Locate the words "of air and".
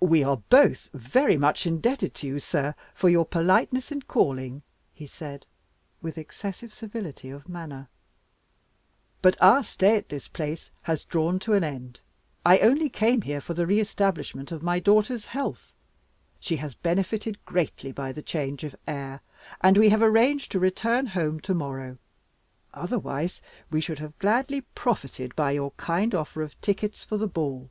18.64-19.78